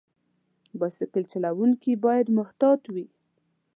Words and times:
بایسکل 0.79 1.23
چلونکي 1.31 1.91
باید 2.05 2.27
محتاط 2.37 2.81
وي. 2.93 3.05